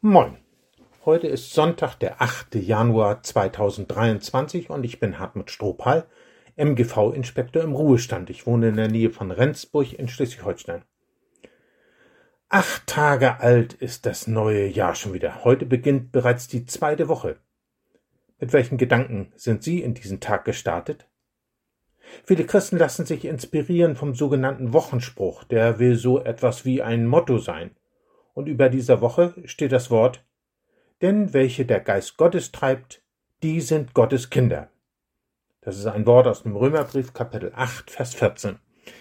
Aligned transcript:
Moin. 0.00 0.36
Heute 1.04 1.26
ist 1.26 1.52
Sonntag, 1.52 1.96
der 1.96 2.22
8. 2.22 2.54
Januar 2.54 3.20
2023 3.20 4.70
und 4.70 4.84
ich 4.84 5.00
bin 5.00 5.18
Hartmut 5.18 5.50
Strohpal, 5.50 6.06
MGV-Inspektor 6.54 7.64
im 7.64 7.72
Ruhestand. 7.72 8.30
Ich 8.30 8.46
wohne 8.46 8.68
in 8.68 8.76
der 8.76 8.86
Nähe 8.86 9.10
von 9.10 9.32
Rendsburg 9.32 9.94
in 9.94 10.06
Schleswig-Holstein. 10.06 10.84
Acht 12.48 12.86
Tage 12.86 13.40
alt 13.40 13.72
ist 13.72 14.06
das 14.06 14.28
neue 14.28 14.68
Jahr 14.68 14.94
schon 14.94 15.14
wieder. 15.14 15.42
Heute 15.42 15.66
beginnt 15.66 16.12
bereits 16.12 16.46
die 16.46 16.64
zweite 16.64 17.08
Woche. 17.08 17.40
Mit 18.38 18.52
welchen 18.52 18.78
Gedanken 18.78 19.32
sind 19.34 19.64
Sie 19.64 19.82
in 19.82 19.94
diesen 19.94 20.20
Tag 20.20 20.44
gestartet? 20.44 21.08
Viele 22.22 22.44
Christen 22.44 22.78
lassen 22.78 23.04
sich 23.04 23.24
inspirieren 23.24 23.96
vom 23.96 24.14
sogenannten 24.14 24.72
Wochenspruch, 24.72 25.42
der 25.42 25.80
will 25.80 25.96
so 25.96 26.22
etwas 26.22 26.64
wie 26.64 26.82
ein 26.82 27.04
Motto 27.04 27.38
sein 27.38 27.72
und 28.38 28.46
über 28.46 28.68
dieser 28.68 29.00
Woche 29.00 29.34
steht 29.46 29.72
das 29.72 29.90
Wort 29.90 30.24
Denn 31.02 31.34
welche 31.34 31.66
der 31.66 31.80
Geist 31.80 32.16
Gottes 32.16 32.52
treibt, 32.52 33.02
die 33.42 33.60
sind 33.60 33.94
Gottes 33.94 34.30
Kinder. 34.30 34.70
Das 35.60 35.76
ist 35.76 35.86
ein 35.86 36.06
Wort 36.06 36.28
aus 36.28 36.44
dem 36.44 36.54
Römerbrief 36.54 37.12
Kapitel 37.12 37.50
8, 37.52 37.90
Vers 37.90 38.14
14. 38.14 38.60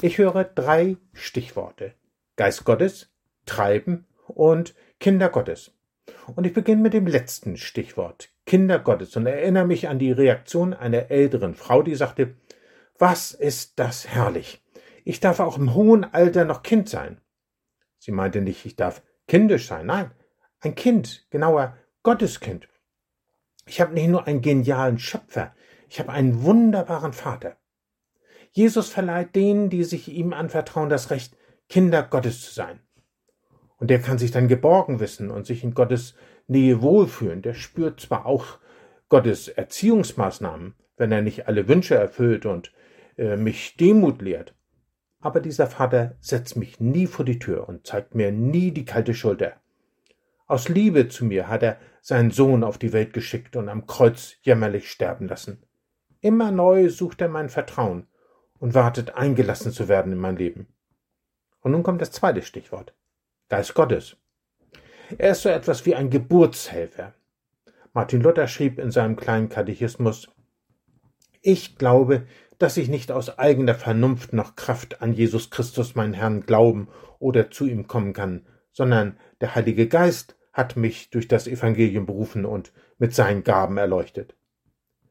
Ich 0.00 0.16
höre 0.16 0.44
drei 0.44 0.96
Stichworte. 1.12 1.92
Geist 2.36 2.64
Gottes, 2.64 3.10
Treiben 3.44 4.06
und 4.28 4.74
Kinder 4.98 5.28
Gottes. 5.28 5.72
Und 6.34 6.46
ich 6.46 6.54
beginne 6.54 6.80
mit 6.80 6.94
dem 6.94 7.06
letzten 7.06 7.58
Stichwort, 7.58 8.30
Kinder 8.46 8.78
Gottes, 8.78 9.14
und 9.14 9.26
erinnere 9.26 9.66
mich 9.66 9.88
an 9.88 9.98
die 9.98 10.12
Reaktion 10.12 10.72
einer 10.72 11.10
älteren 11.10 11.54
Frau, 11.54 11.82
die 11.82 11.96
sagte, 11.96 12.34
was 12.98 13.32
ist 13.32 13.78
das 13.78 14.08
herrlich? 14.08 14.62
Ich 15.04 15.20
darf 15.20 15.38
auch 15.38 15.58
im 15.58 15.74
hohen 15.74 16.04
Alter 16.14 16.46
noch 16.46 16.62
Kind 16.62 16.88
sein. 16.88 17.20
Sie 17.98 18.12
meinte 18.12 18.40
nicht, 18.40 18.64
ich 18.64 18.76
darf 18.76 19.02
kindisch 19.28 19.68
sein. 19.68 19.86
Nein, 19.86 20.10
ein 20.60 20.74
Kind, 20.74 21.26
genauer 21.30 21.76
Gotteskind. 22.02 22.68
Ich 23.66 23.80
habe 23.80 23.94
nicht 23.94 24.08
nur 24.08 24.26
einen 24.26 24.40
genialen 24.40 24.98
Schöpfer, 24.98 25.54
ich 25.88 26.00
habe 26.00 26.10
einen 26.10 26.42
wunderbaren 26.42 27.12
Vater. 27.12 27.56
Jesus 28.50 28.88
verleiht 28.88 29.36
denen, 29.36 29.70
die 29.70 29.84
sich 29.84 30.08
ihm 30.08 30.32
anvertrauen, 30.32 30.88
das 30.88 31.10
Recht, 31.10 31.36
Kinder 31.68 32.02
Gottes 32.02 32.44
zu 32.44 32.52
sein. 32.52 32.80
Und 33.76 33.90
der 33.90 34.00
kann 34.00 34.18
sich 34.18 34.30
dann 34.30 34.48
geborgen 34.48 35.00
wissen 35.00 35.30
und 35.30 35.46
sich 35.46 35.62
in 35.62 35.74
Gottes 35.74 36.14
Nähe 36.46 36.82
wohlfühlen. 36.82 37.42
Der 37.42 37.54
spürt 37.54 38.00
zwar 38.00 38.26
auch 38.26 38.58
Gottes 39.08 39.48
Erziehungsmaßnahmen, 39.48 40.74
wenn 40.96 41.12
er 41.12 41.22
nicht 41.22 41.46
alle 41.46 41.68
Wünsche 41.68 41.94
erfüllt 41.94 42.46
und 42.46 42.72
äh, 43.16 43.36
mich 43.36 43.76
Demut 43.76 44.20
lehrt, 44.22 44.54
aber 45.20 45.40
dieser 45.40 45.66
Vater 45.66 46.16
setzt 46.20 46.56
mich 46.56 46.80
nie 46.80 47.06
vor 47.06 47.24
die 47.24 47.38
Tür 47.38 47.68
und 47.68 47.86
zeigt 47.86 48.14
mir 48.14 48.30
nie 48.32 48.70
die 48.70 48.84
kalte 48.84 49.14
Schulter. 49.14 49.54
Aus 50.46 50.68
Liebe 50.68 51.08
zu 51.08 51.24
mir 51.24 51.48
hat 51.48 51.62
er 51.62 51.78
seinen 52.00 52.30
Sohn 52.30 52.64
auf 52.64 52.78
die 52.78 52.92
Welt 52.92 53.12
geschickt 53.12 53.56
und 53.56 53.68
am 53.68 53.86
Kreuz 53.86 54.36
jämmerlich 54.42 54.90
sterben 54.90 55.28
lassen. 55.28 55.62
Immer 56.20 56.50
neu 56.50 56.88
sucht 56.88 57.20
er 57.20 57.28
mein 57.28 57.48
Vertrauen 57.48 58.06
und 58.58 58.74
wartet, 58.74 59.14
eingelassen 59.14 59.72
zu 59.72 59.88
werden 59.88 60.12
in 60.12 60.18
mein 60.18 60.36
Leben. 60.36 60.66
Und 61.60 61.72
nun 61.72 61.82
kommt 61.82 62.00
das 62.00 62.12
zweite 62.12 62.42
Stichwort. 62.42 62.94
Geist 63.48 63.74
Gottes. 63.74 64.16
Er 65.16 65.32
ist 65.32 65.42
so 65.42 65.48
etwas 65.48 65.86
wie 65.86 65.94
ein 65.94 66.10
Geburtshelfer. 66.10 67.14
Martin 67.92 68.20
Luther 68.20 68.46
schrieb 68.46 68.78
in 68.78 68.90
seinem 68.90 69.16
kleinen 69.16 69.48
Katechismus, 69.48 70.28
ich 71.40 71.76
glaube, 71.76 72.26
dass 72.58 72.76
ich 72.76 72.88
nicht 72.88 73.12
aus 73.12 73.38
eigener 73.38 73.74
Vernunft 73.74 74.32
noch 74.32 74.56
Kraft 74.56 75.00
an 75.00 75.12
Jesus 75.12 75.50
Christus, 75.50 75.94
meinen 75.94 76.14
Herrn, 76.14 76.42
glauben 76.42 76.88
oder 77.18 77.50
zu 77.50 77.66
ihm 77.66 77.86
kommen 77.86 78.12
kann, 78.12 78.46
sondern 78.72 79.16
der 79.40 79.54
Heilige 79.54 79.88
Geist 79.88 80.36
hat 80.52 80.76
mich 80.76 81.10
durch 81.10 81.28
das 81.28 81.46
Evangelium 81.46 82.06
berufen 82.06 82.44
und 82.44 82.72
mit 82.98 83.14
seinen 83.14 83.44
Gaben 83.44 83.76
erleuchtet. 83.76 84.34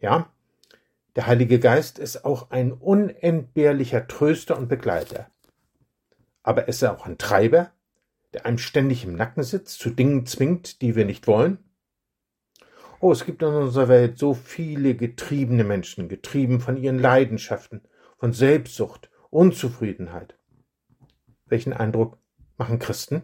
Ja, 0.00 0.32
der 1.16 1.26
Heilige 1.26 1.58
Geist 1.58 1.98
ist 1.98 2.24
auch 2.24 2.50
ein 2.50 2.72
unentbehrlicher 2.72 4.06
Tröster 4.06 4.56
und 4.56 4.68
Begleiter. 4.68 5.30
Aber 6.42 6.68
ist 6.68 6.82
er 6.82 6.92
auch 6.92 7.06
ein 7.06 7.18
Treiber, 7.18 7.72
der 8.32 8.46
einem 8.46 8.58
ständig 8.58 9.04
im 9.04 9.16
Nacken 9.16 9.42
sitzt, 9.42 9.78
zu 9.78 9.90
Dingen 9.90 10.26
zwingt, 10.26 10.82
die 10.82 10.96
wir 10.96 11.04
nicht 11.04 11.26
wollen? 11.26 11.58
Oh, 13.00 13.12
es 13.12 13.24
gibt 13.24 13.42
in 13.42 13.48
unserer 13.48 13.86
Welt 13.86 14.18
so 14.18 14.34
viele 14.34 14.96
getriebene 14.96 15.62
Menschen, 15.62 16.08
getrieben 16.08 16.60
von 16.60 16.76
ihren 16.76 16.98
Leidenschaften, 16.98 17.82
von 18.16 18.32
Selbstsucht, 18.32 19.08
Unzufriedenheit. 19.30 20.36
Welchen 21.46 21.72
Eindruck 21.72 22.18
machen 22.56 22.80
Christen? 22.80 23.22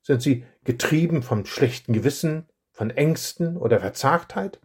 Sind 0.00 0.22
sie 0.22 0.46
getrieben 0.64 1.22
vom 1.22 1.44
schlechten 1.44 1.92
Gewissen, 1.92 2.46
von 2.70 2.88
Ängsten 2.88 3.58
oder 3.58 3.80
Verzagtheit? 3.80 4.60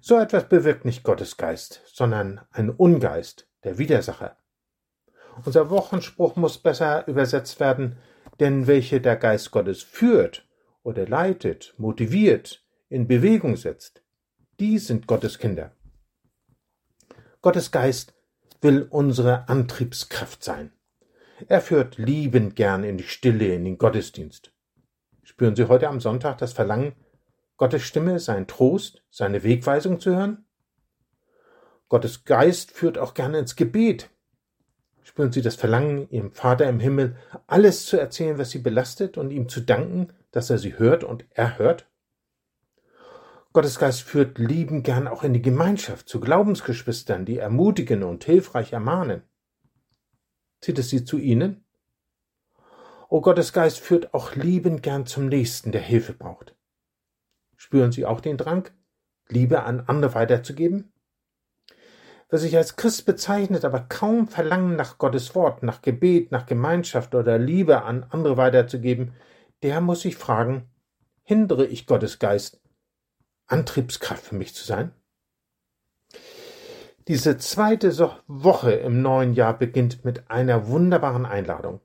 So 0.00 0.16
etwas 0.16 0.48
bewirkt 0.48 0.84
nicht 0.84 1.02
Gottes 1.02 1.36
Geist, 1.36 1.82
sondern 1.86 2.42
ein 2.52 2.70
Ungeist, 2.70 3.48
der 3.64 3.78
Widersacher. 3.78 4.36
Unser 5.44 5.68
Wochenspruch 5.70 6.36
muss 6.36 6.58
besser 6.58 7.08
übersetzt 7.08 7.58
werden, 7.58 7.96
denn 8.38 8.68
welche 8.68 9.00
der 9.00 9.16
Geist 9.16 9.50
Gottes 9.50 9.82
führt, 9.82 10.45
oder 10.86 11.06
leitet, 11.06 11.74
motiviert, 11.78 12.64
in 12.88 13.08
Bewegung 13.08 13.56
setzt, 13.56 14.02
die 14.60 14.78
sind 14.78 15.08
Gottes 15.08 15.38
Kinder. 15.38 15.72
Gottes 17.42 17.72
Geist 17.72 18.14
will 18.60 18.86
unsere 18.88 19.48
Antriebskraft 19.48 20.44
sein. 20.44 20.70
Er 21.48 21.60
führt 21.60 21.98
liebend 21.98 22.54
gern 22.54 22.84
in 22.84 22.98
die 22.98 23.04
Stille, 23.04 23.52
in 23.52 23.64
den 23.64 23.78
Gottesdienst. 23.78 24.52
Spüren 25.24 25.56
Sie 25.56 25.66
heute 25.66 25.88
am 25.88 26.00
Sonntag 26.00 26.38
das 26.38 26.52
Verlangen, 26.52 26.92
Gottes 27.56 27.82
Stimme, 27.82 28.20
sein 28.20 28.46
Trost, 28.46 29.02
seine 29.10 29.42
Wegweisung 29.42 29.98
zu 29.98 30.14
hören? 30.14 30.44
Gottes 31.88 32.24
Geist 32.24 32.70
führt 32.70 32.96
auch 32.96 33.14
gerne 33.14 33.40
ins 33.40 33.56
Gebet. 33.56 34.08
Spüren 35.02 35.32
Sie 35.32 35.42
das 35.42 35.56
Verlangen, 35.56 36.08
Ihrem 36.10 36.30
Vater 36.30 36.68
im 36.68 36.78
Himmel 36.78 37.16
alles 37.48 37.86
zu 37.86 37.96
erzählen, 37.98 38.38
was 38.38 38.50
Sie 38.50 38.60
belastet 38.60 39.18
und 39.18 39.32
ihm 39.32 39.48
zu 39.48 39.60
danken, 39.60 40.12
dass 40.36 40.50
er 40.50 40.58
sie 40.58 40.78
hört 40.78 41.02
und 41.02 41.24
erhört? 41.30 41.88
Gottes 43.54 43.78
Geist 43.78 44.02
führt 44.02 44.36
lieben 44.36 44.82
gern 44.82 45.08
auch 45.08 45.22
in 45.22 45.32
die 45.32 45.40
Gemeinschaft 45.40 46.10
zu 46.10 46.20
Glaubensgeschwistern, 46.20 47.24
die 47.24 47.38
ermutigen 47.38 48.02
und 48.02 48.22
hilfreich 48.22 48.74
ermahnen. 48.74 49.22
Zieht 50.60 50.78
es 50.78 50.90
sie 50.90 51.06
zu 51.06 51.16
ihnen? 51.16 51.64
O 53.08 53.22
Gottes 53.22 53.54
Geist 53.54 53.78
führt 53.78 54.12
auch 54.12 54.34
lieben 54.34 54.82
gern 54.82 55.06
zum 55.06 55.28
Nächsten, 55.28 55.72
der 55.72 55.80
Hilfe 55.80 56.12
braucht. 56.12 56.54
Spüren 57.56 57.90
Sie 57.90 58.04
auch 58.04 58.20
den 58.20 58.36
Drang, 58.36 58.68
Liebe 59.28 59.62
an 59.62 59.84
andere 59.86 60.12
weiterzugeben? 60.12 60.92
Wer 62.28 62.40
sich 62.40 62.58
als 62.58 62.76
Christ 62.76 63.06
bezeichnet, 63.06 63.64
aber 63.64 63.86
kaum 63.88 64.28
Verlangen 64.28 64.76
nach 64.76 64.98
Gottes 64.98 65.34
Wort, 65.34 65.62
nach 65.62 65.80
Gebet, 65.80 66.30
nach 66.30 66.44
Gemeinschaft 66.44 67.14
oder 67.14 67.38
Liebe 67.38 67.84
an 67.84 68.04
andere 68.10 68.36
weiterzugeben, 68.36 69.14
der 69.62 69.80
muss 69.80 70.02
sich 70.02 70.16
fragen, 70.16 70.68
hindere 71.22 71.66
ich 71.66 71.86
Gottes 71.86 72.18
Geist, 72.18 72.60
Antriebskraft 73.46 74.24
für 74.24 74.34
mich 74.34 74.54
zu 74.54 74.64
sein? 74.64 74.92
Diese 77.08 77.38
zweite 77.38 77.96
Woche 78.26 78.72
im 78.72 79.00
neuen 79.00 79.32
Jahr 79.34 79.56
beginnt 79.56 80.04
mit 80.04 80.30
einer 80.30 80.66
wunderbaren 80.66 81.24
Einladung. 81.24 81.80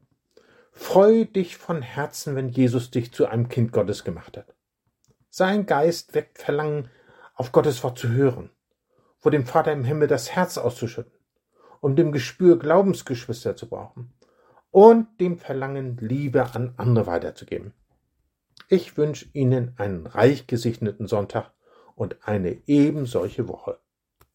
Freu 0.72 1.26
dich 1.26 1.58
von 1.58 1.82
Herzen, 1.82 2.36
wenn 2.36 2.50
Jesus 2.50 2.90
dich 2.90 3.14
zu 3.14 3.28
einem 3.28 3.48
Kind 3.48 3.72
Gottes 3.72 4.03
gemacht 4.03 4.38
hat. 4.38 4.56
Sein 5.30 5.66
Geist 5.66 6.16
weckt 6.16 6.40
Verlangen, 6.40 6.90
auf 7.36 7.52
Gottes 7.52 7.84
Wort 7.84 7.98
zu 7.98 8.09
hören, 8.09 8.50
vor 9.18 9.32
dem 9.32 9.46
Vater 9.46 9.72
im 9.72 9.86
Himmel 9.86 10.08
das 10.08 10.32
Herz 10.32 10.58
auszuschütten, 10.58 11.14
um 11.82 11.96
dem 11.96 12.12
Gespür 12.12 12.58
Glaubensgeschwister 12.58 13.56
zu 13.56 13.70
brauchen 13.70 14.14
und 14.72 15.20
dem 15.20 15.38
Verlangen, 15.38 15.98
Liebe 15.98 16.54
an 16.54 16.74
andere 16.78 17.06
weiterzugeben. 17.06 17.74
Ich 18.70 18.97
wünsche 18.97 19.28
Ihnen 19.34 19.73
einen 19.78 20.08
reich 20.08 20.47
gesegneten 20.47 21.08
Sonntag 21.08 21.52
und 21.96 22.26
eine 22.26 22.58
ebensolche 22.68 23.47
Woche. 23.47 23.79